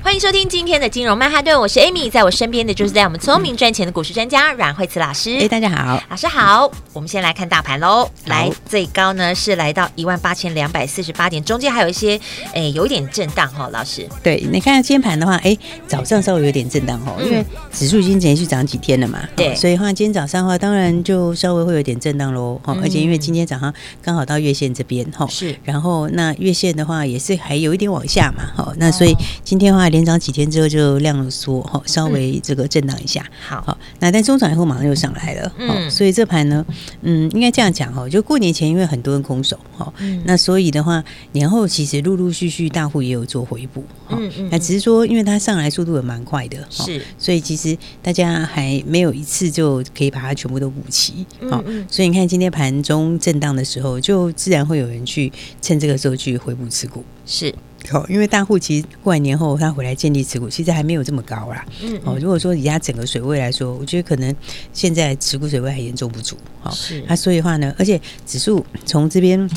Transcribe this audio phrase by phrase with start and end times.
[0.00, 5.36] 欢迎收听今天的金融曼哈顿，我是 Amy，在我身边的就是带我们聪明赚钱的股市专家阮慧慈老师。
[5.38, 6.70] 哎，大家好，老师好。
[6.94, 12.18] 我们先来看大盘喽，来最高呢是来到一万八千两百四十八点，中间还有一些
[12.54, 14.08] 哎有一点震荡哈、哦，老师。
[14.22, 15.56] 对，你看今天盘的话，哎，
[15.86, 36.64] 早上稍微有点震荡哈、哦，因为指数已经连续涨几天了嘛，对，所以的话今天早上的话，当然就稍微会有点震荡喽哈，而且因为今天早上刚好到月线这边哈，是，然后那月线的话也是还有一点往下嘛，哈，那所以今天的话连涨几天之后就量了缩哈，稍微这个震荡一下，好，好，那但中场以后马上又上来了，嗯，所以这盘呢，
[37.02, 39.92] 嗯，应该这样讲哈，就过年前因为很多人空手哈，
[40.24, 57.54] 那所以的话年后其实陆陆续续大户也有做回补，嗯嗯，那只是说因为它上来速度也蛮快的，是，所以其实大家还没有一次就可以把它全部都补齐，好，所以你看今天盘中震荡的时候，就自然会有人去趁这个时候去回补持股，是。
[57.90, 61.64] 好，因为大户其实过完年后他回来建立持股，其实还没有这么高啦。
[61.82, 64.34] 嗯，哦，如果说以他整个水位来说，我觉得可能
[64.72, 66.36] 现在持股水位还严重不足。
[66.60, 67.02] 好，是。
[67.06, 69.48] 那所以的话呢，而且指数从这边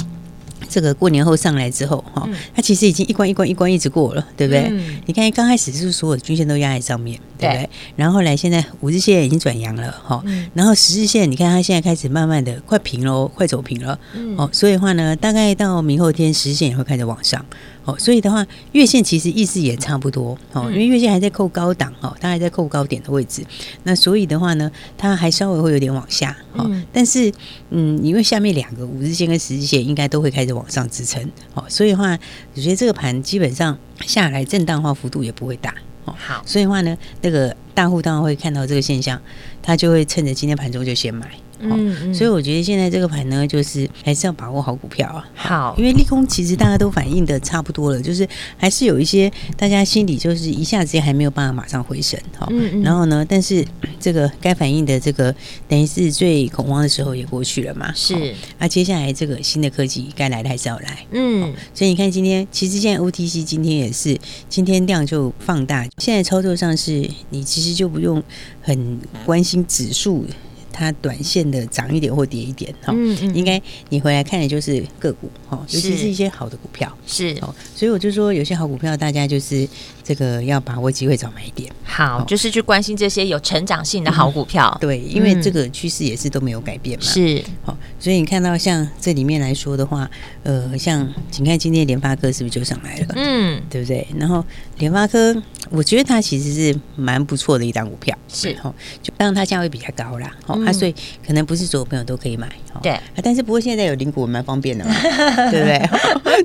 [0.70, 4.72] 这个过年后上来之后，哈，它其实已经一关一关一关一直过了，对不对？
[5.08, 7.70] 你看刚开始是所有均线都压在上面，对不对？
[7.98, 14.00] 然后后来现在五日线已经转阳了，哈，然后十日线你看它现在开始慢慢的快平喽，快走平了。
[14.38, 17.44] 哦，所以的话呢，大概到明后天十日线也会开始往上。
[17.84, 23.44] 哦，所以的话，月线其实意思也差不多哦，因为月线还在扣高档哦，它还在扣高点的位置。
[23.84, 26.70] 那所以的话呢，它还稍微会有点往下哦。
[26.94, 27.32] 但是，
[27.72, 32.18] 嗯，因为下面两个五日线跟十日线应该都会开始往上支撑哦，所以的话，
[32.56, 35.74] 我觉得这个盘基本上下来震荡化幅度也不会大
[36.06, 36.14] 哦。
[36.18, 39.20] 好，所以的话呢，那个大户当然会看到这个现象，
[39.64, 41.28] 他就会趁着今天盘中就先买。
[41.62, 45.28] 嗯，嗯，所以我觉得现在这个盘呢，就是还是要把握好股票啊。
[45.36, 48.28] 好，因为利空其实大家都反映的差不多了，就是
[48.58, 52.48] 还是有一些大家心里就是一下子还没有办法马上回神哈。
[52.50, 52.82] 嗯嗯。
[52.84, 53.66] 然后呢，但是
[54.00, 55.34] 这个该反应的这个
[55.68, 57.92] 等于是最恐慌的时候也过去了嘛。
[57.94, 58.34] 是。
[58.58, 61.06] 那接下来这个新的科技该来的还是要来。
[61.12, 61.54] 嗯。
[61.74, 64.18] 所以你看今天，其实现在 OTC 今天也是
[64.50, 68.22] 今天量就放大，现在操作上是你其实就不用
[68.62, 70.26] 很关心指数。
[70.72, 76.92] 它短线的涨一点或跌一点哈，嗯嗯，应该你回来看的就是个股哈，尤其是一些好的股票。
[77.06, 77.38] 是。
[77.42, 79.68] 哦，所以我就说有些好股票大家就是
[80.04, 87.44] 这个要把握机会早买一点，好，就是去关心这些有成长性的好股票，对，因为这个趋势也是都没有改变嘛，是。
[87.64, 90.10] 好，所以你看到像这里面来说的话，
[90.44, 94.06] 呃，像请看今天联发科是不是就上来了，嗯，对不对？
[94.18, 94.44] 然后
[94.78, 95.36] 联发科，
[95.70, 98.56] 我觉得它其实是蛮不错的一档股票，是。
[98.64, 100.60] 哦，就当然它价位比较高啦，好。
[100.66, 100.94] 啊，所以
[101.26, 102.50] 可能不是所有朋友都可以买，
[102.82, 103.00] 对。
[103.24, 104.94] 但是不过现在有零股蛮方便的嘛，
[105.52, 105.90] 对不对？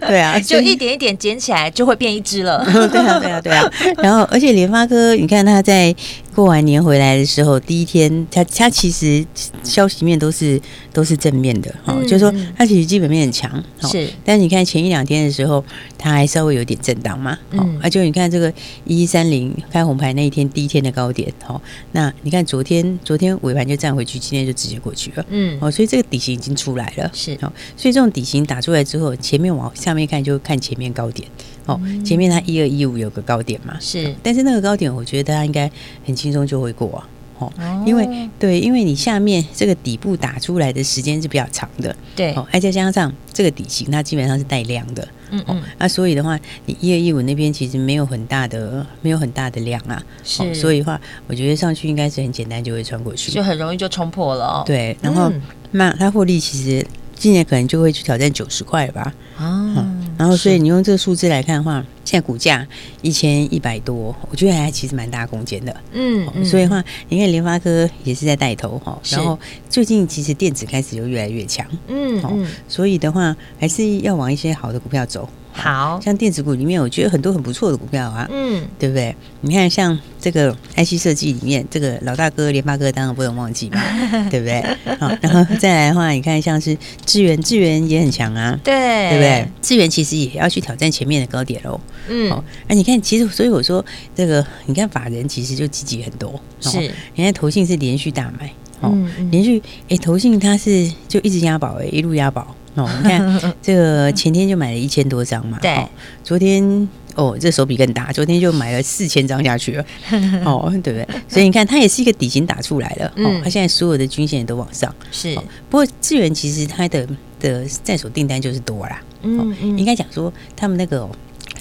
[0.06, 2.62] 对啊，就一点一点捡起来就会变一只了。
[2.90, 3.70] 对啊，对啊，对啊。
[4.02, 5.94] 然后，而且联发科，你看他在
[6.34, 9.24] 过完年回来的时候，第一天，他他其实
[9.62, 10.58] 消息面都是
[10.92, 14.08] 都是正面的，哈，就是说他其实基本面很强，是。
[14.24, 15.62] 但是你看前一两天的时候，
[15.98, 17.78] 他还稍微有点震荡嘛，嗯。
[17.82, 18.50] 啊，就你看这个
[18.84, 21.60] 一一三零开红牌那一天第一天的高点，哦，
[21.92, 24.06] 那你看昨天昨天尾盘就站回。
[24.06, 31.28] 去今天就直接过去了，嗯，哦，所以这个底型已经出来了，是哦，所以这种底型打出来之后，前面往下面看就看前面高点，
[31.66, 35.70] 哦，前面它一二一五有个高点嘛，是，但是那个高点我觉得大家应该
[36.04, 37.08] 很轻松就会过啊。
[37.38, 37.52] 哦，
[37.84, 55.30] 因为对，因为你下面这个底部打出来的时间是比较长的，对，哦，再加上这个底型它基本上是带量的，嗯嗯，那所以的话，你一二一五那边其实没有很大的，没有很大的量啊，是，所以的话，我觉得上去应该是很简单就会穿过去，就很容易就冲破了哦，对，然后
[55.72, 59.92] 那它获利其实今年可能就会去挑战九十块吧，啊。
[60.18, 62.66] 然后，所以你用这个数字来看的话，现在股价
[63.02, 65.76] 一千一百多，我觉得还其实蛮大空间的。
[65.92, 68.98] 嗯，所以的话，你看联发科也是在带头哈。
[69.10, 71.66] 然后最近其实电子开始就越来越强。
[71.88, 75.28] 嗯嗯，所以的话还是要往一些好的股票走。
[75.56, 79.14] 好像电子股里面，我觉得很多很不错的股票啊，嗯，对不对？
[79.40, 83.80] 你看像这个 IC 设计里面，这个老大哥联发哥当然不能忘记嘛，
[84.30, 84.62] 对不对？
[84.98, 88.74] 好，然后再来的话，你看像是智源，智源也很强啊，对，
[89.10, 89.48] 对不对？
[89.62, 96.78] 智源其实也要去挑战前面的高点喽，嗯，好，那你看，其实所以我说这个，你看法人其实就积极很多，是，
[97.14, 98.50] 你看投信是连续大买。
[98.82, 98.94] 哦，
[99.30, 102.88] 连续哎，投信它是就一直押宝哎，一路押宝哦。
[103.02, 105.88] 你看 这个前天就买了一千多张嘛，对、哦。
[106.22, 109.84] 昨天哦，这手笔更大，昨天就买了四千张下去了，
[110.44, 111.08] 哦，对不对？
[111.28, 115.44] 所以你看，它也是一个底型打出来了，哦，它现在所有的均线都往上，是、哦。
[115.68, 117.06] 不过智源其实它的
[117.40, 121.08] 的在手订单就是多啦，嗯，嗯，哦、应该讲说他们那个。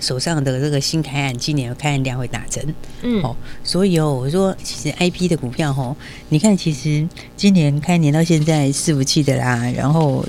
[0.02, 2.62] 手上的这个新开案，今年的开案量会打增，
[3.02, 5.96] 嗯，哦，所以哦，我说其实 I P 的股票哦，
[6.30, 7.08] 你看其实
[7.38, 10.24] 今年开年到现在，伺服器的啦，然后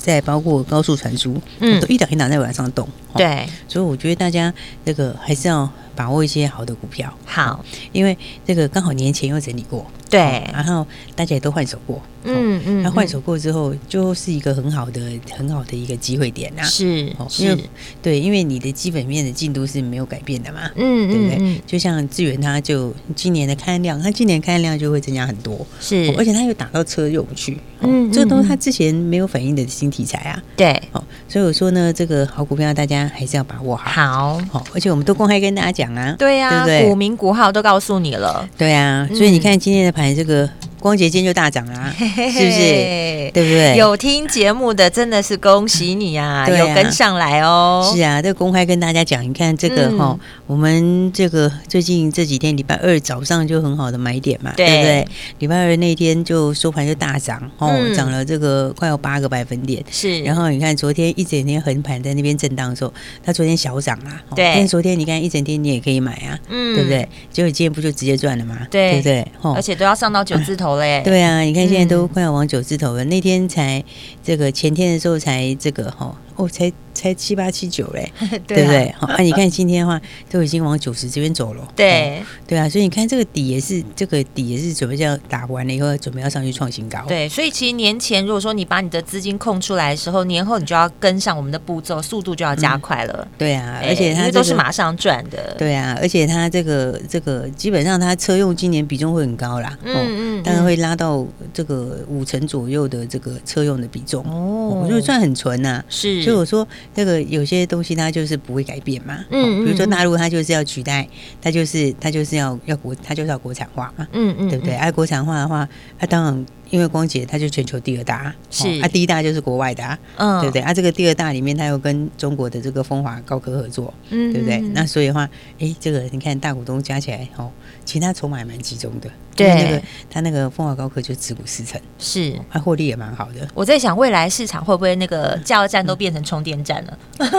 [0.00, 4.52] 再包括高速传输，嗯，都一档一档在往上动，对，所以我觉得大家
[4.84, 8.16] 那个还是要把握一些好的股票，好，因为
[8.46, 10.20] 这个刚好年前又整理过，对，
[10.52, 12.00] 然后大家也都换手过。
[12.22, 15.00] 嗯嗯，那换手过之后，就是一个很好的、
[15.34, 16.62] 很好的一个机会点啊。
[16.62, 17.58] 是，是，
[18.02, 20.70] 对，因为你的基本面的进度是没有改变的嘛。
[20.76, 21.60] 嗯，对不对？
[21.66, 25.66] 就像智源，它就今年的开量，它今年开量就会增加很多。
[25.80, 27.58] 是，而且它又打到车又不去。
[27.80, 30.42] 嗯，这都是它之前没有反应的新题材啊。
[30.54, 33.90] 对，哦，所以我说呢，这个好股票大家还是要把握好。
[33.90, 36.14] 好，好，而且我们都公开跟大家讲啊。
[36.18, 36.88] 对呀，对不对？
[36.88, 38.48] 股名股号都告诉你了。
[38.56, 40.48] 对啊，所以你看今天的盘这个。
[40.80, 43.30] 光洁今天就大涨啦， 是不是？
[43.32, 43.76] 对不对？
[43.76, 47.92] 有听节目的真的是恭喜你啊， 有跟上来哦。
[47.94, 55.08] 是啊，这公开跟大家讲，你看这个哈，我们这个最近这几天礼拜二早上就很好的买点嘛，对不对？
[55.38, 59.84] 礼拜二那天就收盘就大涨哦，涨了这个快要八个百分点。
[59.90, 62.92] 是，然后你看昨天一整天横盘在那边震荡的时候，
[63.22, 64.20] 它昨天小涨啊。
[64.34, 67.06] 对，因为昨天你看一整天你也可以买啊，嗯，对不对？
[67.30, 68.56] 结果今天不就直接赚了吗？
[68.70, 69.26] 对不对？
[69.54, 70.69] 而且都要上到九字头。
[71.02, 73.04] 对啊，你看现在都快要往九字头了。
[73.04, 73.82] 嗯、那天才
[74.22, 76.72] 这个前天的时候才这个哈哦才。
[76.92, 78.12] 才七八七九嘞，
[78.46, 78.92] 对不对？
[78.98, 79.98] 好，那你看今天的话，
[80.28, 81.66] 都已经往九十这边走了。
[81.74, 87.02] 对，对啊，所以你看这个底也是，这个底也是准备要打完了以后，准备要上去创新高。
[87.06, 93.26] 对，所以其实年前如果说你把你的资金空出来的时候，年后你就要跟上我们的步骤，速度就要加快了。
[93.38, 95.54] 对啊，而且它都是马上赚的。
[95.56, 99.78] 对啊，而且它这个这个基本上它车用今年比重会很高啦。
[99.84, 101.24] 嗯嗯，当然会拉到
[101.54, 104.22] 这个五成左右的这个车用的比重。
[104.26, 105.82] 哦，我觉得算很纯呐。
[105.88, 107.60] 是，所以我说这个有些。
[107.70, 111.08] 东西它就是不会改变嘛，嗯，比如说大陆它就是要取代，
[111.40, 114.74] 它就是它就是要要国，它就是要国产化嘛，嗯嗯，对不对？
[114.74, 120.62] 爱国产化的话，它当然因为光捷它就全球第二大，是，它第一大就是国外的，嗯，对不对？
[120.62, 124.58] 啊，这个第二大里面它又跟中国的这个风华高科合作，嗯，对不对？
[124.74, 125.28] 那所以的话，
[125.60, 127.52] 哎，这个你看大股东加起来哦，
[127.90, 129.10] 其他筹码还蛮集中的。
[129.34, 133.48] 对，那个他那个凤凰高科就持股四成，是，他获利也蛮好的。
[133.52, 136.98] 我在想，未来市场会不会那个加油站都变成充电站了？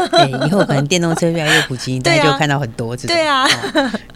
[0.09, 3.15] 对， 以后可能电动车越来越普及， 大家就看到很多这种。
[3.15, 3.47] 对啊，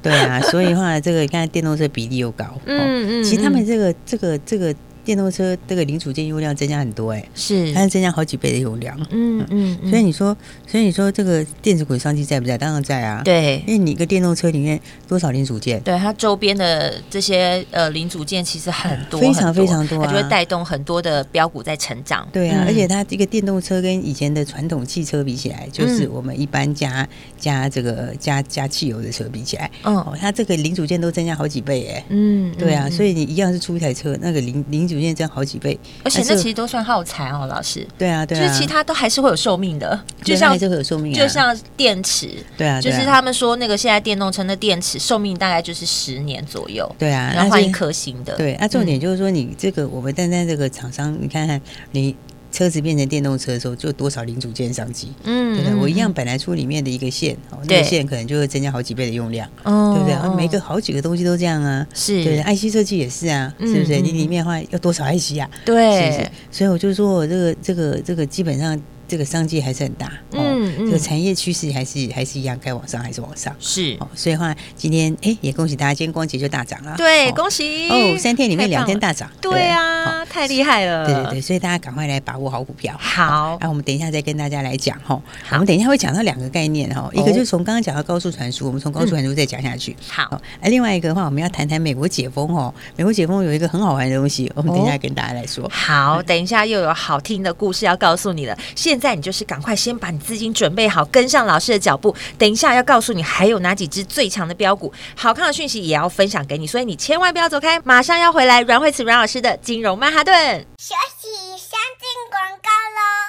[0.02, 4.76] 对啊，所以的话，这个你看电动车比例又高， 嗯嗯，其实他们这个这个这个。
[5.06, 9.00] 电动车这个零组件用量增加很多哎，是，它是增加好几倍的用量。
[9.12, 10.36] 嗯嗯，所以你说，
[10.68, 12.58] 所以你说这个电子股商机在不在？
[12.58, 13.22] 当然在啊。
[13.24, 15.80] 对，因为你一个电动车里面多少零组件？
[15.82, 22.28] 对，它周边的这些呃零组件其实很多，非常非常多，它就会带动很多的标股在成长。
[22.34, 32.04] 对啊，而且它这个电动车跟以前的传统汽车比起来，就是我们一般加加这个加加汽油的车比起来，哦，它这个零组件都增加好几倍哎。
[32.10, 34.95] 嗯，对啊，所以你一样是出一台车，那个零零组。
[34.96, 37.86] 逐渐增好几倍，而且那其实都算耗材哦，老师。
[37.98, 42.30] 对啊，对啊，就是其他都还是会有寿命的，就像还是会有寿命，就像电池。
[42.58, 46.90] 对啊，就是他们说那个现在电动车的电池寿命大概就是十年左右。
[46.98, 48.34] 对啊，然后换一颗新的。
[48.38, 51.60] 对，那重点就是说你这个我们单单这个厂商，你看看
[51.92, 52.16] 你。
[52.56, 55.12] 车子变成电动车的时候，就多少零组件商机？
[55.26, 55.76] 嗯，对不对？
[55.82, 60.36] 我一样本来出里面的一个线，哦，那个线可能就会增加好几倍的用量，对不对？
[60.38, 62.42] 每个好几个东西都这样啊，是对。
[62.44, 64.00] IC 设计也是啊，是不是？
[64.00, 65.50] 你里面的话要多少 IC 啊？
[65.66, 66.32] 对，是不是？
[66.50, 68.80] 所以我就说我这个这个这个基本上。
[69.08, 73.96] 这个商机还是很大，嗯，这个产业趋势还是还是一样，该往上还是往上，是。
[74.00, 74.08] 哦。
[74.16, 77.90] 所以话今天哎，也恭喜大家，今天光捷就大涨了，对，恭喜。
[77.90, 82.96] 哦，三天里面两天大涨，对啊，太厉害了，对对对，所以大家赶快来把握好股票。
[83.00, 85.22] 好，那我们等一下再跟大家来讲哈，
[85.52, 89.96] 我们等一下会讲到两个概念哈，一个就是从刚刚讲到高速传输，我们从高速传输再讲下去。
[90.08, 95.70] 好，哎，另外一个的话，我们要谈谈美国解封哦，美国解封有一个很好玩的东西，我们等一下跟大家来说。
[95.70, 102.16] 好，等一下又有好听的故事要告诉你了，现现在你就是赶快先把你资金准备好，跟上老师的脚步。
[102.38, 108.62] 等一下要告诉你还有哪几只最强的标股，好看的讯息也要分享给你，所以你千万不要走开，马上要回来。
[108.62, 110.34] 阮慧慈阮老师的金融曼哈顿，
[110.78, 113.25] 休息先进广告喽。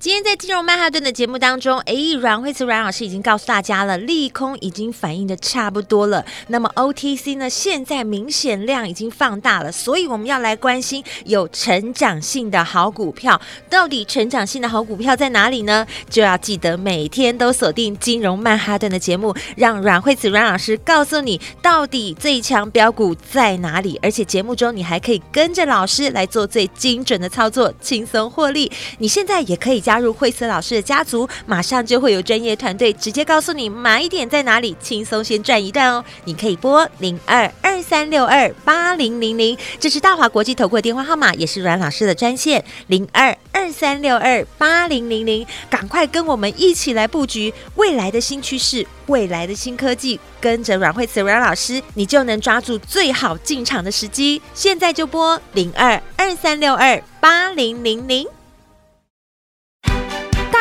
[0.00, 6.24] 今天在金融曼哈顿的节目当中，哎，阮慧慈阮老师已经告诉大家了，利空已经反应的差不多了。
[6.46, 13.38] 那么 OTC 呢，现在明显量已经放大了，所以我们要来关心有成长性的好股票。
[13.68, 15.86] 到底成长性的好股票在哪里呢？
[16.08, 23.98] 就要记得每天都锁定金融曼哈顿的节目，让阮慧慈阮老师告诉你到底最强标股在哪里。
[24.00, 28.72] 而且节目中你还可以跟着老师来做最精准的操作，轻松获利。
[28.96, 36.04] 你现在也可以加加入慧慈老师的家族，马上就会有专业团队直接告诉你买点在哪里，轻松先赚一段哦。
[36.26, 45.44] 你可以拨零二二三六二八零零零，这是大华国际投顾的电话号码，也是阮老师的专线零二二三六二八零零零。
[45.68, 54.40] 赶快跟我们一起来布局未来的新趋势，未来的新科技，跟着阮慧慈阮老师，你就能抓住最好进场的时机。
[54.54, 58.24] 现在就拨零二二三六二八零零零。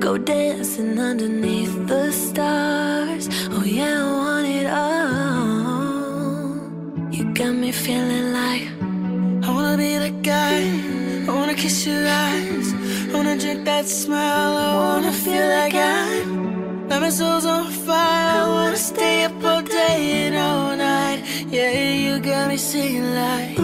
[0.00, 3.28] Go dancing underneath the stars.
[3.52, 5.52] Oh yeah, I want it all.
[7.12, 8.66] You got me feeling like
[9.46, 10.62] I wanna be that guy.
[11.28, 12.74] I wanna kiss your eyes.
[13.10, 14.56] I wanna drink that smile.
[14.56, 16.88] I wanna feel like I'm.
[16.88, 18.42] Now my soul's on fire.
[18.42, 21.22] I wanna stay up all day and all night.
[21.50, 21.70] Yeah,
[22.04, 23.59] you got me singing like.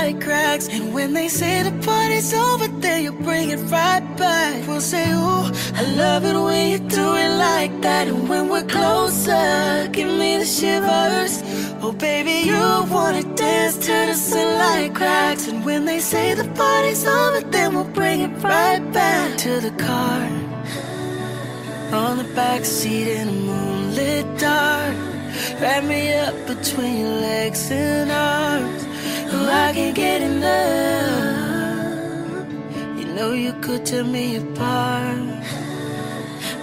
[0.00, 0.68] Sunlight cracks.
[0.68, 4.66] And when they say the party's over, then you bring it right back.
[4.66, 8.08] We'll say, Ooh, I love it when you do it like that.
[8.08, 11.42] And when we're closer, give me the shivers.
[11.82, 15.48] Oh, baby, you wanna dance to the sunlight cracks.
[15.48, 19.72] And when they say the party's over, then we'll bring it right back to the
[19.72, 20.22] car.
[21.92, 24.96] On the back seat in the moonlit dark.
[25.60, 28.89] Wrap me up between your legs and arms.
[29.50, 31.26] I can't get enough.
[32.98, 35.18] You know you could tear me apart.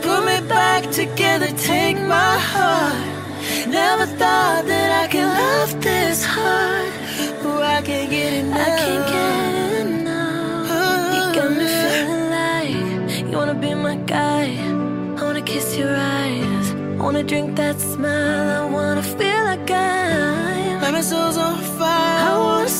[0.01, 2.95] Put me back together, take my heart.
[3.67, 6.91] Never thought that I could love this hard.
[7.43, 8.67] Oh, I can't get enough.
[8.67, 10.67] I can't get enough.
[11.13, 14.45] You got me feeling like you wanna be my guy.
[15.17, 16.71] I wanna kiss your eyes.
[16.71, 18.49] I wanna drink that smile.
[18.61, 20.81] I wanna feel like I'm.
[20.81, 21.57] Like my soul's on fire.
[21.57, 21.76] I wanna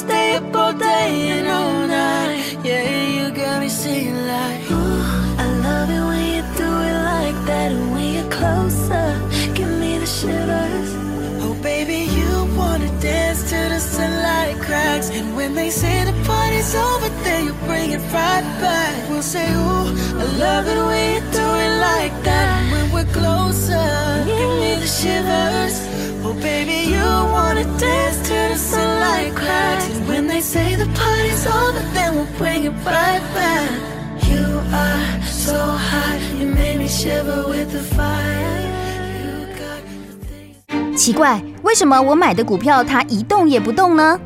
[0.07, 2.39] stay up all day and all night.
[2.63, 2.85] Yeah,
[3.15, 4.61] you got me singing like.
[4.71, 7.69] Ooh, I love it when you do it like that.
[7.75, 9.07] And when you're closer,
[9.57, 10.89] give me the shivers.
[11.43, 15.09] Oh, baby, you wanna dance to the sunlight cracks.
[15.17, 17.09] And when they say the party's over.
[17.23, 19.09] Then you bring it right back.
[19.09, 19.87] We'll say, Ooh,
[20.23, 22.47] I love it when you do it like that.
[22.71, 23.87] When we're closer,
[24.25, 25.86] give me the shivers.
[26.27, 29.87] Oh, baby, you wanna dance to the sunlight cracks.
[29.87, 33.69] And when they say the party's over, then we'll bring it right back.
[34.27, 38.59] You are so hot, you made me shiver with the fire.
[39.23, 39.79] You got
[40.09, 40.97] the things.
[40.97, 44.19] 奇怪，为什么我买的股票它一动也不动呢？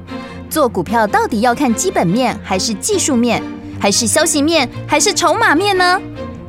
[0.50, 3.44] 做股票到底要看基本面，还是技术面，
[3.80, 6.02] 还是消息面，还是筹码面呢？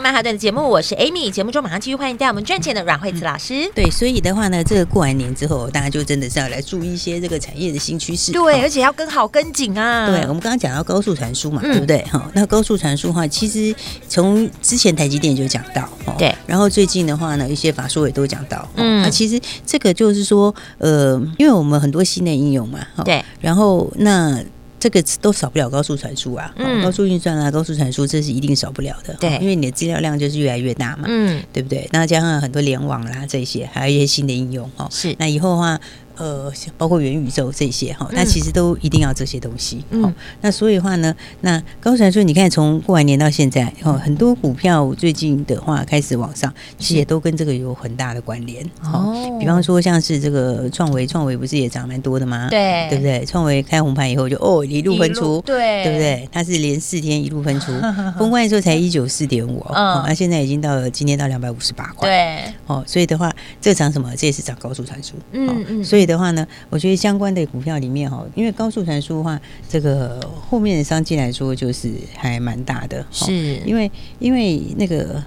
[0.00, 1.28] 曼哈顿的节目，我是 Amy。
[1.30, 3.68] 节目中马上继续欢迎带我们赚钱的阮慧慈老师。
[3.74, 8.30] 对，所以的话呢，这个过完年之后，大家就真的是要来注意一些这个产业的新趋势。
[8.30, 10.06] 对，而且要跟好跟紧啊。
[10.06, 11.98] 对，我们刚刚讲到高速传输嘛，嗯、对不对？
[12.04, 13.74] 哈，那高速传输的话，其实
[14.08, 16.32] 从之前台积电就讲到，对。
[16.46, 19.02] 然后最近的话呢，一些法说也都讲到，嗯。
[19.02, 23.24] 那其实这个就是说，呃，因为我们很多新的应用嘛，对。
[23.40, 24.40] 然后那。
[24.78, 29.14] 这个都少不了高速传输啊，嗯、高速运算啊，高速传输这是一定少不了的。
[29.14, 31.88] 对，因为你的资料量就是越来越大嘛，嗯，对不对？
[31.92, 34.88] 那加上很多联网啦这些，还有一些新的应用哦。
[34.90, 35.80] 是，那以后的话。
[36.18, 39.84] 呃，包括元宇宙这些哈，那其实都一定要这些东西。
[39.90, 48.68] 嗯，那所以的话呢，那高传说，你看从过完年到现在，哦，很多股票最近的话开始往上，其实也都跟这个有很大的关联。
[48.82, 52.48] 哦，比方说像是这个创维，创维不是也涨蛮多的吗？
[52.50, 53.24] 对，对不对？
[53.24, 56.28] 创维开红盘以后就哦一路喷出，对，对不对？
[56.32, 57.66] 它是连四天一路喷出，
[58.18, 62.08] 封关的时候才一九四点五哦，那现在已经到了今天到两百五十八块。
[62.08, 64.12] 对，哦，所以的话，这涨什么？
[64.16, 65.14] 这也是涨高速传输。
[65.30, 66.07] 嗯嗯，所以。
[66.12, 73.32] 的话呢，我觉得相关的股票里面哈，因为高速传输的话，这个后面的商机来说就是还蛮大的，是
[73.64, 75.22] 因为因为那个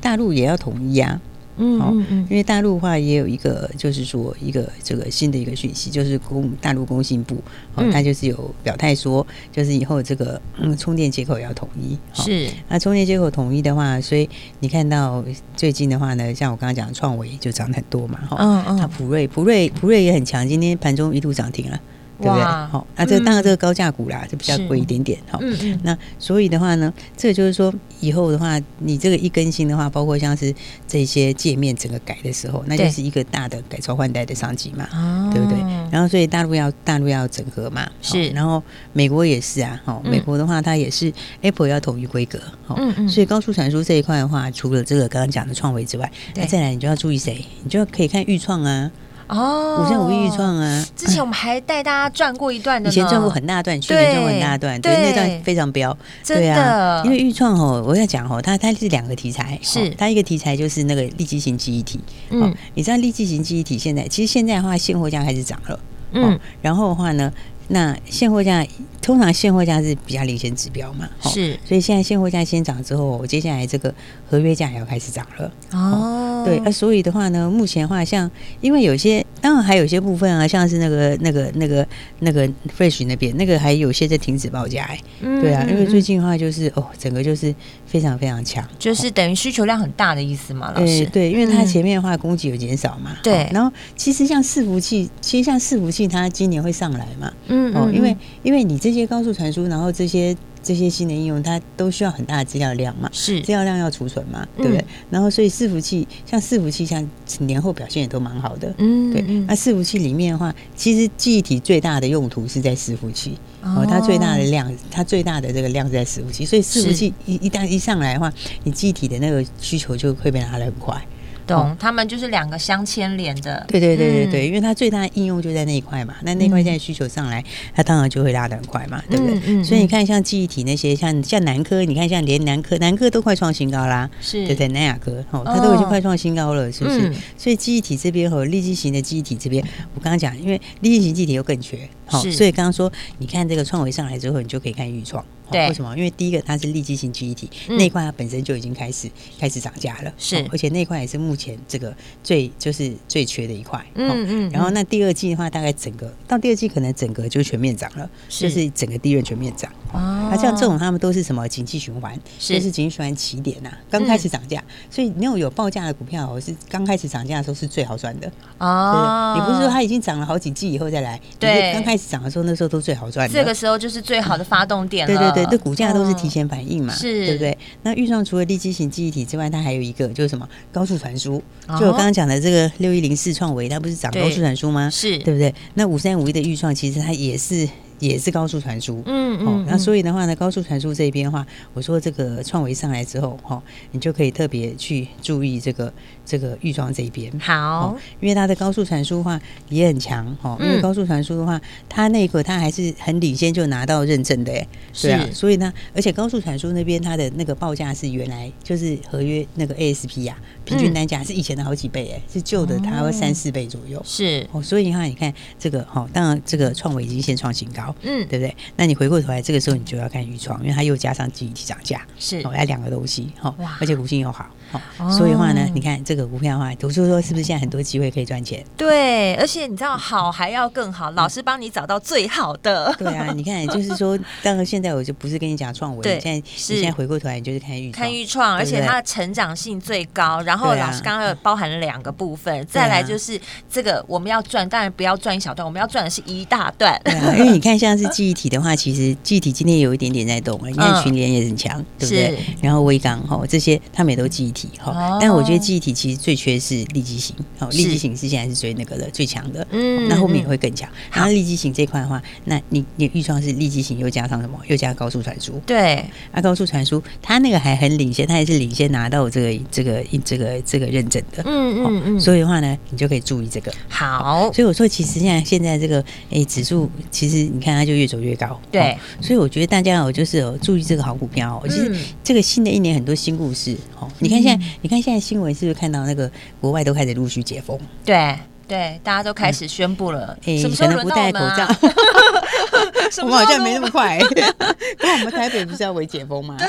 [0.00, 1.20] 大陆也要统一啊。
[1.56, 7.36] 嗯，嗯，嗯，因为大陆的话也有一个，就是说一个这个新的一个讯息，就是公大陆工信部，
[7.74, 12.48] 哦，他就是有表态说，就是以后这个嗯充电接口要统一，是。
[12.68, 14.28] 那充电接口统一的话，所以
[14.60, 15.22] 你看到
[15.56, 21.80] 最近的话呢，像我刚刚讲的创维就涨很多嘛，哈，嗯嗯，它普瑞普瑞普瑞也很强，今天盘中一度涨停了。
[22.22, 22.44] 对不对？
[22.44, 25.18] 好，那这个当然这个高价股啦，就比较贵一点点。
[25.28, 25.40] 好，
[25.82, 30.54] 那所以的话呢，这个就是说以后的话，你这个一更新的话，包括像是
[30.86, 34.86] 这些界面整个改的时候，那就是一个大的改朝换代的商机嘛，
[35.32, 35.58] 对不对？
[35.90, 38.28] 然后所以大陆要大陆要整合嘛，是。
[38.30, 42.76] 然后美国也是啊，好，美国的话它也是 Apple 要统一规格，好，
[43.08, 47.44] 所以高速传输这一块的话，除了这个刚刚讲的创维之外，那再来你就要注意谁？
[47.64, 48.90] 你就可以看预创啊。
[49.28, 50.86] 哦，五三五预创啊！
[50.96, 59.88] 之前我们还带大家转过一段的，以前转过很大段，去年转过很大段，对，那段非常飙，对啊，因为预创哦，我要讲哦，它它是两个题材，是。
[59.90, 65.80] 它一个题材就是那个立基型记忆体，嗯，你知道立基型记忆体现在其实现在的话现货价开始涨了，
[66.12, 67.32] 嗯，然后的话呢，
[67.68, 68.66] 那现货价
[69.00, 73.94] 通常现货价是比较领先指标嘛，是，所以现在现货价先涨之后，我接下来这个
[74.28, 76.31] 合约价也要开始涨了，哦。
[76.44, 81.86] 对，啊，所以的话呢，目前的话，像因为有些，当然还有些部分啊，像是那个、那个、那个、
[82.20, 87.54] 那个 fresh 那边，那个还有些在停止报价，哎，对啊，因为最近的话就是哦，整个就是
[87.86, 91.04] 非常非常强，就是等于需求量很大的意思嘛，老师。
[91.06, 93.48] 对，因为它前面的话供给有减少嘛，对。
[93.52, 100.36] 然后其实像伺服器，其实像伺服器，它今年会上来嘛，嗯，哦，因为因为你这些高速传输，然后这些。
[100.62, 104.78] 这些新的应用，它都需要很大的资料量嘛，是资料量要储存嘛，对不对？
[104.78, 107.06] 嗯、然后所以伺服器像伺服器，像
[107.40, 109.22] 年后表现也都蛮好的，嗯，对。
[109.46, 118.32] 那伺服器里面的话，其实记忆体最大的用途是在伺服器，哦，它最大的量，它最大的这个量是在伺服器，所以伺服器一一旦一上来的话，
[118.64, 121.00] 你记忆体的那个需求就会被拉得很快。
[121.46, 123.64] 懂，他们就是两个相牵连的。
[123.68, 126.14] 对对对对对，因为它最大的应用就在那一块嘛。
[126.22, 129.64] 那那块现在需求上来，它当然就会拉得很快嘛，对不对？
[129.64, 137.12] 所以你看，像记忆体那些，像像南科，你看像连南科，南科都快创新高啦，是，对对，南亚科哦，它都已经快创新高了，是不是？
[137.36, 139.62] 所以记忆体这边和立积型的记忆体这边，
[139.94, 145.24] 我刚刚讲，因为立积型记忆体又更缺，好，所以刚刚说，你看这个创维上来之后，你就可以看预创。
[145.52, 145.96] 对，为什么？
[145.96, 153.84] 因为第一个它是立基型记忆体，那块它本身就已经开始开始涨价了，是，而且那块也是目前这个最就是最缺的一块。
[153.94, 154.50] 嗯嗯。
[154.50, 159.70] 然后那第二季的话，大概整个到第二季可能整个就全面涨了，就是整个利润全面涨。
[159.92, 160.28] 哦。
[160.30, 168.30] 那像这种他们都是什么景气循环，就是景气循环起点呐，刚开始涨价，所以那种有报价的股票，是刚开始涨价的时候是最好赚的。
[168.58, 169.34] 哦。
[169.36, 171.20] 也不是说它已经涨了好几季以后再来？
[171.38, 171.72] 对。
[171.72, 173.34] 刚开始涨的时候，那时候都最好赚的。
[173.34, 175.14] 这个时候就是最好的发动点了。
[175.14, 175.50] 对对对。
[175.50, 177.56] 这股价都是提前反应嘛，是对不对？
[177.82, 181.42] 那预创除了立基型记忆体之外，它还有一个就是什么高速传输，
[181.78, 184.88] 就我刚刚讲的这个六一零四创维，它不是涨高速传输吗？
[184.90, 185.54] 是对不对？
[185.74, 187.68] 那五三五一的预算其实它也是。
[188.02, 193.62] 也是高速传输，嗯嗯，那所以的话呢，高速传输这边的话，我说这个创维上来之后，哈，
[193.92, 195.92] 你就可以特别去注意这个
[196.32, 204.66] 这个预装这一边，好，因为它的高速传输的话也很强，哈，因为高速传输的话，它那个它还是很领先就拿到认证的，哎，
[205.02, 217.94] 对啊，所以呢，而且高速传输那边它的那个报价是原来就是合约那个 ASP 呀，平均单价是以前的好几倍，哎，是旧的它会三四倍左右，是，哦，所以的话你看这个，哈，当然这个创维已经先创新高。
[218.00, 218.56] 嗯，对不对？
[218.76, 222.38] 那你回过头来，这个时候你就要看预创，因为它又加上记忆体涨价，是。
[222.44, 224.48] 哦，要两个东西，哈，而且股性又好。
[224.98, 228.64] 哦、所以的话呢，你看这个股票的话，读书说是不是现在很多机会可以赚钱？
[228.76, 232.94] 对，而且你知道好还要更好，老师帮你找到最好的。
[232.98, 240.40] 对啊，你看就是说，当然现在我就不是跟你讲创维，现在你现在回过头来，你就是看预创，看预创，而且它的成长性最高。
[240.42, 247.00] 然后老师刚刚有包含了两个部分，再来就是这个我们要赚，当然不要赚一小段，我们要赚的是一大段。
[247.04, 252.38] 对啊，因为你看像是记忆体的话，其实记忆体今天有一点点在动，你看群联也很强，对不对？
[252.60, 254.61] 然后微刚哈这些他们也都记忆体。
[254.78, 260.88] 好，但我觉得记忆体其实最缺是立即型，好，立即型是现在是最那个的最强的，嗯，那后面也会更强。
[261.12, 264.58] 然后立即型这块的话，那你你预算是立即型又加上什么？
[264.68, 273.72] 又加高速传输，对，啊，高速传输它那个还很领先，它也是领先拿到这个这个这个这个认证的，嗯嗯嗯，所以的话呢，你就可以注意这个。
[273.88, 284.51] 好，所以我说其实现在现在这个哎指数，其实你看它就越走越高，对，所以我觉得大家哦就是哦注意这个好股票哦，其实这个新的一年很多新故事哦，你看现在。
[284.80, 287.78] 你看现在新闻是不是看到那个国外都开始陆续解封？
[288.04, 288.36] 对
[288.72, 291.68] 对，大家都开始宣布了，嗯、什么时候不戴口罩？
[293.20, 296.56] 我们好像没那么快，因为我们台北不是要微解封吗？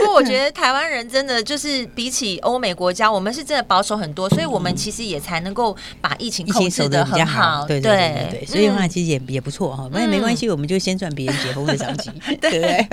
[0.00, 7.66] 不过我觉得台湾人真的就是比起欧美国家，我们是真的保守很多，所以我们其实也才能够把疫情控制的很好。
[7.66, 9.86] 对对对对，所以的话其实也也不错哈。
[9.92, 12.88] 那没关系，我们就先赚别人解封的商机，对 不对？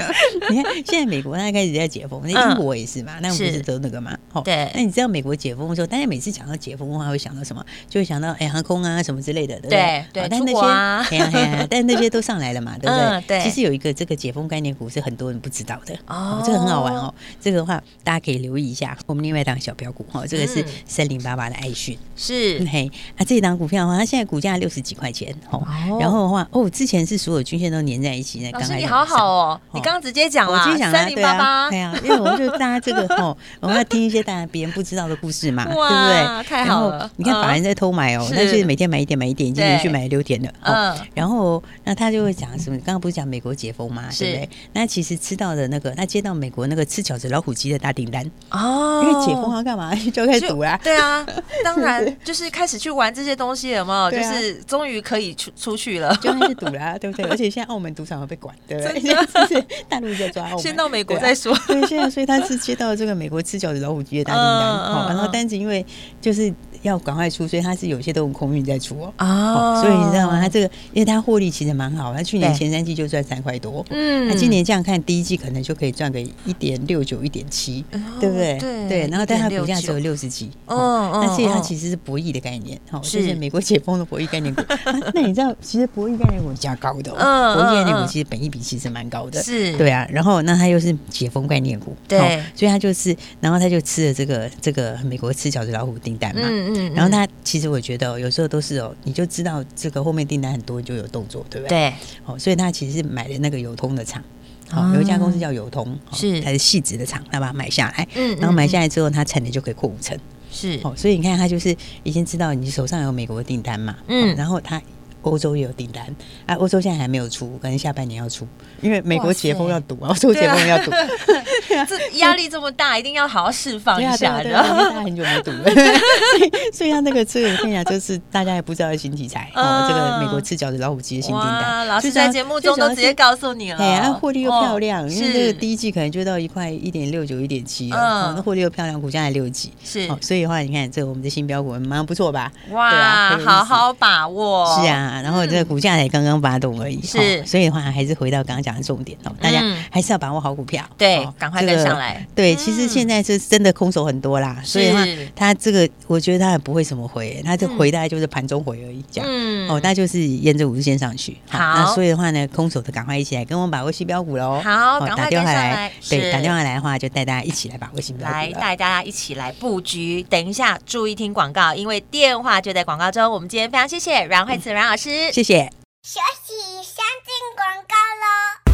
[0.49, 4.11] 你看现在美国它开始在解封，那英国也是嘛，那我们不是都那个嘛？
[4.43, 4.69] 对。
[4.75, 7.63] 那你知道美国解封的时候，大家每次讲到解封的话，会想到什么？
[7.89, 10.05] 就会想到哎航空啊什么之类的，对不对？
[10.13, 12.21] 对，但那些 但那些都。
[12.27, 13.39] 上来了嘛， 对不对？
[13.41, 17.13] 其实有一个这个解封概念股是很多人不知道的哦，这个很好玩哦。
[17.39, 18.97] 这个的话大家可以留意一下。
[19.05, 22.91] 我们另外一档小标股哈，这个是三零八八的爱讯，是嘿。
[23.15, 25.65] 那这一档股票的话，它现在股价六十几块钱哦。
[26.01, 28.51] 然后的话哦，之前是所有均线都粘在一起的。
[28.51, 36.43] 老师你好好哦，你刚刚直接讲了，三零八八，对啊，因为我们就大家这个哦，我们要听一些大家别人不知道的故事嘛，对不对？
[36.43, 37.09] 太好了。
[37.15, 40.51] 你看法人在偷买哦，但是每天买一点买一点，已经连续买了六天了。
[40.61, 42.07] 嗯，然后那他。
[42.07, 42.77] 就会讲什么？
[42.77, 44.05] 刚刚不是讲美国解封吗？
[44.17, 44.49] 对不对？
[44.71, 49.93] 那其实吃到的那个，他接到美国那个吃饺子老虎机的大订单哦，因为解封要干嘛？
[50.13, 50.79] 就开始赌啦。
[50.81, 51.23] 对啊，
[51.65, 54.09] 当然就是开始去玩这些东西，有没有？
[54.09, 57.25] 就是终于可以出出去了，就开始赌啦， 对不对？
[57.25, 59.65] 而且现在澳门赌场会被管，对不对？
[59.89, 61.53] 大陆在抓澳门，先到美国再说。
[61.67, 65.85] 对，现在所以他是接到这个美国吃饺子老虎机的大订单，好，然后单子因为
[66.21, 66.53] 就是。
[66.87, 69.13] 要赶快出出，所以它是有些都用空运在出哦。
[69.19, 70.41] 哦，所以你知道吗？
[70.41, 77.85] 它这个，因为它获利其实蛮好，它去年前三季就赚三块多，嗯，那今年这样看，第一季可能就可以赚个一点六九、一点七，
[78.19, 78.57] 对不对？
[78.57, 79.07] 对对。
[79.07, 84.61] 然后，但它股价只有六十几，哦，那所以它其实是博弈的概念，好，就是美国解封的博弈概念股。
[85.13, 90.07] 那你知道，其实博弈概念股价高的，嗯，博弈概念股其实本益比其实蛮高的，是，对啊。
[90.09, 96.76] 然后，那它又是解封概念股，对，所以它就是，然后它就吃了这个这个美国吃饺子老虎订单嘛，嗯嗯。
[96.93, 101.91] 然后他其实我觉得有时候都是哦，你就知道这个后面订单很多，就有动作，对不对？
[101.91, 101.93] 对。
[102.25, 104.23] 哦，所以他其实是买了那个友通的厂，
[104.69, 110.17] 好，有一家公司叫友通，是它是矽质的厂，他把它买下来，嗯，然后买下来之后，它产能就可以扩五成，
[110.51, 110.79] 是。
[110.83, 114.81] 哦，所以你看，他就是已经知道你手上有美国的订单嘛，嗯，然后它。
[115.21, 116.05] 欧洲也有订单
[116.45, 118.47] 啊，欧洲现在还没有出，可能下半年要出，
[118.81, 120.91] 因为美国解封要赌，欧洲解封要堵，
[121.87, 142.51] 这压力这么大，一定要好好释放一下，然后他很久没堵了， 所以所以他那个这个我跟你讲，就是大家也不知道的新题材哦，这个美国赤脚的老虎机的新订单，老师在节目中都直接告诉你了，哎，获利又漂亮，因为这个第一季可能就到一块一点六九、一点七，嗯，那获利又漂亮，股价还六几，是，所以的话，你看这个我们的新标股蛮不错吧？
[142.71, 145.06] 哇，好好把握，是啊。
[145.21, 152.25] 然后这个股价才刚刚发动而已，是，所以的话还是回到刚刚讲的重点哦，大家还是要把握好股票，对，赶快跟上来。
[152.35, 159.29] 对，其实现在是真的空手很多啦，所以的话，它这个我觉得它也不会什么回，它这回大概就是盘中回而已，这样，
[159.69, 161.37] 哦，那就是沿着五日线上去。
[161.49, 164.61] 好，那所以的话呢，空手的赶快一起来跟我们把握新标股喽。
[164.63, 170.23] 好，打电话来，对，打电话来的话就带大家一起来把握新标股，来带大家一起来布局。
[170.29, 173.31] 等一下，注意听广告，因为电话就在广告中。
[173.31, 175.69] 我们今天非常谢谢阮慧慈阮老师，谢谢。
[176.01, 178.66] 学习先进广告喽。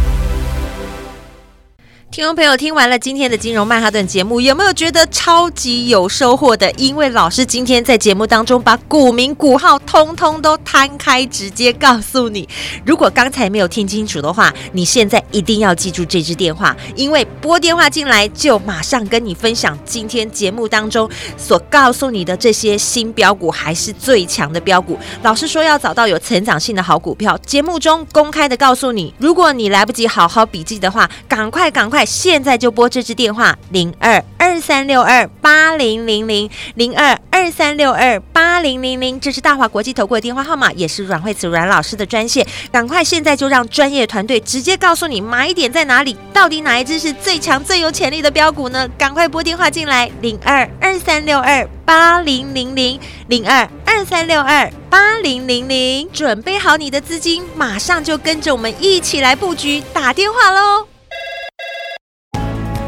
[2.14, 6.70] 听众朋友，听完了今天的金融曼哈顿节目，有没有觉得超级有收获的？
[6.74, 12.48] 因为老师今天在节目当中把股名、股号通通都摊开，直接告诉你。
[12.86, 25.00] 如果刚才没有听清楚的话，你现在一定要记住这支电话，因为拨电话进来就马上跟你分享今天节目当中所告诉你的这些新标股，还是最强的标股。
[25.24, 29.12] 老师说要找到有成长性的好股票，节目中公开的告诉你。
[29.18, 32.03] 如果你来不及好好笔记的话，赶快赶快。
[32.06, 42.46] 现在就拨这支电话零二二三六二八零零零零二二三六二八零零零，这是大华国际投顾的电话号码，也是阮慧慈阮老师的专线。
[42.72, 48.88] 赶快现在就让专业团队直接告诉你买点在哪里，到底哪一支是最强最有潜力的标股呢？
[48.98, 60.93] 赶快拨电话进来零二二三六二八零零零零二二三六二八零零零，准备好你的资金，马上就跟着我们一起来布局，打电话喽！